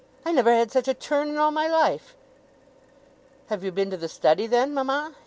'I 0.25 0.31
never 0.31 0.51
had 0.51 0.71
such 0.71 0.87
a 0.87 0.95
turn 0.95 1.29
in 1.29 1.37
all 1.37 1.51
my 1.51 1.67
life!' 1.67 2.15
'Have 3.49 3.63
you 3.63 3.71
been 3.71 3.91
to 3.91 3.97
the 3.97 4.09
Study, 4.09 4.47
then, 4.47 4.73
mama? 4.73 5.13